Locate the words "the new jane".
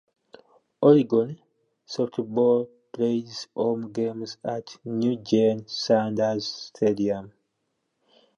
4.83-5.67